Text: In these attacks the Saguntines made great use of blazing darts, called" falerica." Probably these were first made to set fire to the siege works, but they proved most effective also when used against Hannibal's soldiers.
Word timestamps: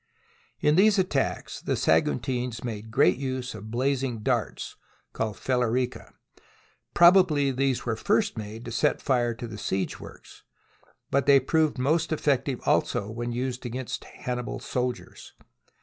In 0.61 0.77
these 0.77 0.97
attacks 0.97 1.61
the 1.61 1.75
Saguntines 1.75 2.63
made 2.63 2.89
great 2.89 3.17
use 3.17 3.53
of 3.53 3.69
blazing 3.69 4.23
darts, 4.23 4.75
called" 5.13 5.35
falerica." 5.37 6.15
Probably 6.95 7.51
these 7.51 7.85
were 7.85 7.95
first 7.95 8.35
made 8.35 8.65
to 8.65 8.71
set 8.71 8.99
fire 8.99 9.35
to 9.35 9.45
the 9.45 9.59
siege 9.59 9.99
works, 9.99 10.41
but 11.11 11.27
they 11.27 11.39
proved 11.39 11.77
most 11.77 12.11
effective 12.11 12.59
also 12.65 13.11
when 13.11 13.31
used 13.31 13.63
against 13.63 14.05
Hannibal's 14.05 14.65
soldiers. 14.65 15.33